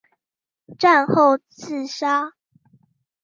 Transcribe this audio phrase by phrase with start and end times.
[0.79, 2.33] 战后自杀。